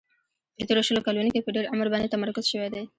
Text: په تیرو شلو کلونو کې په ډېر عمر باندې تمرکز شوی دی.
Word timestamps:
په 0.55 0.61
تیرو 0.67 0.85
شلو 0.87 1.05
کلونو 1.07 1.29
کې 1.33 1.45
په 1.45 1.51
ډېر 1.55 1.65
عمر 1.73 1.87
باندې 1.93 2.11
تمرکز 2.13 2.45
شوی 2.51 2.69
دی. 2.73 2.83